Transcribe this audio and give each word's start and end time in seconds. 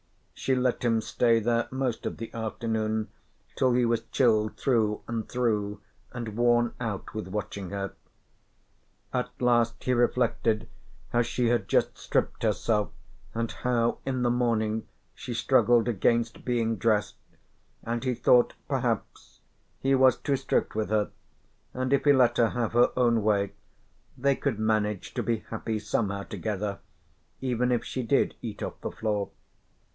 She 0.33 0.55
let 0.55 0.81
him 0.83 1.01
stay 1.01 1.39
there 1.39 1.67
most 1.69 2.07
of 2.07 2.17
the 2.17 2.33
afternoon 2.33 3.09
till 3.55 3.73
he 3.73 3.85
was 3.85 4.01
chilled 4.07 4.57
through 4.57 5.03
and 5.07 5.29
through 5.29 5.81
and 6.11 6.35
worn 6.35 6.73
out 6.79 7.13
with 7.13 7.27
watching 7.27 7.69
her. 7.69 7.93
At 9.13 9.29
last 9.39 9.83
he 9.83 9.93
reflected 9.93 10.67
how 11.09 11.21
she 11.21 11.49
had 11.49 11.67
just 11.67 11.95
stripped 11.99 12.41
herself 12.41 12.89
and 13.35 13.51
how 13.51 13.99
in 14.03 14.23
the 14.23 14.31
morning 14.31 14.87
she 15.13 15.35
struggled 15.35 15.87
against 15.87 16.43
being 16.43 16.77
dressed, 16.77 17.17
and 17.83 18.03
he 18.03 18.15
thought 18.15 18.55
perhaps 18.67 19.41
he 19.79 19.93
was 19.93 20.17
too 20.17 20.35
strict 20.35 20.73
with 20.73 20.89
her 20.89 21.11
and 21.75 21.93
if 21.93 22.03
he 22.05 22.13
let 22.13 22.37
her 22.37 22.49
have 22.49 22.73
her 22.73 22.89
own 22.97 23.21
way 23.21 23.51
they 24.17 24.35
could 24.35 24.57
manage 24.57 25.13
to 25.13 25.21
be 25.21 25.45
happy 25.51 25.77
somehow 25.77 26.23
together 26.23 26.79
even 27.41 27.71
if 27.71 27.83
she 27.85 28.01
did 28.01 28.33
eat 28.41 28.63
off 28.63 28.81
the 28.81 28.89
floor. 28.89 29.29